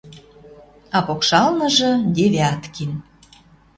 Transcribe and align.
А 0.97 0.97
покшалныжы 1.07 1.91
Девяткин 2.15 2.91